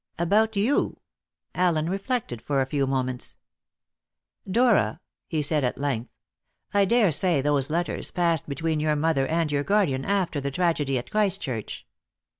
[0.17, 0.99] "About you?"
[1.53, 3.37] Allen reflected for a few moments.
[4.49, 6.09] "Dora," he said at length,
[6.73, 10.97] "I dare say those letters passed between your mother and your guardian after the tragedy
[10.97, 11.85] at Christchurch.